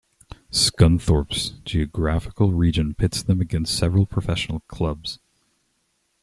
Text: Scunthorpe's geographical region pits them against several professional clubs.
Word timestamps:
Scunthorpe's 0.51 1.51
geographical 1.63 2.51
region 2.53 2.95
pits 2.95 3.21
them 3.21 3.39
against 3.39 3.77
several 3.77 4.07
professional 4.07 4.61
clubs. 4.61 5.19